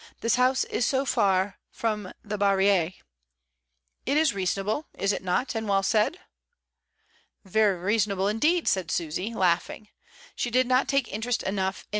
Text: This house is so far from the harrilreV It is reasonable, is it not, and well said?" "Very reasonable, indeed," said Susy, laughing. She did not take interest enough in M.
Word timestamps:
This 0.21 0.33
house 0.33 0.63
is 0.63 0.83
so 0.83 1.05
far 1.05 1.59
from 1.69 2.11
the 2.23 2.35
harrilreV 2.39 2.95
It 4.07 4.17
is 4.17 4.33
reasonable, 4.33 4.87
is 4.97 5.13
it 5.13 5.23
not, 5.23 5.53
and 5.53 5.69
well 5.69 5.83
said?" 5.83 6.17
"Very 7.45 7.77
reasonable, 7.77 8.27
indeed," 8.27 8.67
said 8.67 8.89
Susy, 8.89 9.31
laughing. 9.35 9.89
She 10.35 10.49
did 10.49 10.65
not 10.65 10.87
take 10.87 11.13
interest 11.13 11.43
enough 11.43 11.81
in 11.81 11.83
M. 11.83 11.89